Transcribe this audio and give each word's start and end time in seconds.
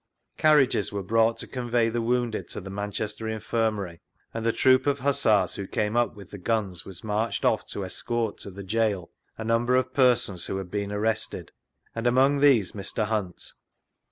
Carriages 0.35 0.91
were 0.91 1.03
brought 1.03 1.37
to 1.37 1.47
convey 1.47 1.87
the 1.87 2.01
wounded 2.01 2.49
to 2.49 2.59
the 2.59 2.71
Manchester 2.71 3.27
Infirmary, 3.29 4.01
and 4.33 4.43
the 4.43 4.51
troop 4.51 4.87
of 4.87 4.97
Hussars 5.01 5.57
who 5.57 5.67
came 5.67 5.95
up 5.95 6.15
with 6.15 6.31
the 6.31 6.39
guns 6.39 6.83
was 6.83 7.03
marched 7.03 7.45
off 7.45 7.67
to 7.67 7.85
escort 7.85 8.39
to 8.39 8.49
the 8.49 8.63
gaol 8.63 9.11
a 9.37 9.43
number 9.43 9.75
of 9.75 9.93
persons 9.93 10.47
who 10.47 10.57
had 10.57 10.71
been 10.71 10.91
arrested, 10.91 11.51
and 11.93 12.07
among 12.07 12.39
these 12.39 12.71
Mr. 12.71 13.05
Hunt. 13.05 13.51